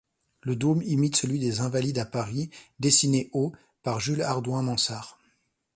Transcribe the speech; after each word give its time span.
Le 0.41 0.55
dôme 0.55 0.81
imite 0.81 1.15
celui 1.15 1.37
des 1.37 1.59
Invalides 1.59 1.99
à 1.99 2.07
Paris, 2.07 2.49
dessiné 2.79 3.29
au 3.33 3.53
par 3.83 3.99
Jules 3.99 4.23
Hardouin-Mansart. 4.23 5.19